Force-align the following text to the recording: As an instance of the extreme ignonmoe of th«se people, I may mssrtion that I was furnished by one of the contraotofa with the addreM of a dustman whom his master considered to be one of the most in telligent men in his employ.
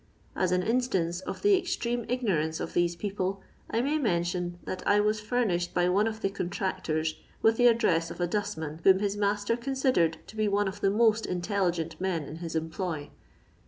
As 0.35 0.51
an 0.51 0.63
instance 0.63 1.19
of 1.19 1.43
the 1.43 1.55
extreme 1.55 2.05
ignonmoe 2.05 2.59
of 2.59 2.73
th«se 2.73 2.97
people, 2.97 3.39
I 3.69 3.81
may 3.81 3.99
mssrtion 3.99 4.53
that 4.65 4.81
I 4.87 4.99
was 4.99 5.19
furnished 5.21 5.75
by 5.75 5.89
one 5.89 6.07
of 6.07 6.21
the 6.21 6.31
contraotofa 6.31 7.13
with 7.43 7.57
the 7.57 7.67
addreM 7.67 8.09
of 8.09 8.19
a 8.19 8.25
dustman 8.25 8.79
whom 8.83 8.97
his 8.97 9.15
master 9.15 9.55
considered 9.55 10.17
to 10.25 10.35
be 10.35 10.47
one 10.47 10.67
of 10.67 10.81
the 10.81 10.89
most 10.89 11.27
in 11.27 11.39
telligent 11.43 12.01
men 12.01 12.23
in 12.23 12.37
his 12.37 12.55
employ. 12.55 13.11